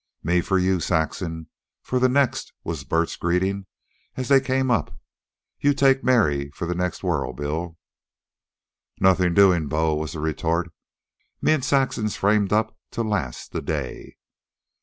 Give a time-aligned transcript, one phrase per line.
[0.23, 1.45] "Me for you, Saxon,
[1.83, 3.67] for the next," was Bert's greeting,
[4.15, 4.97] as they came up.
[5.59, 7.77] "You take Mary for the next whirl, Bill."
[8.99, 10.71] "Nothin' doin', Bo," was the retort.
[11.39, 14.17] "Me an' Saxon's framed up to last the day."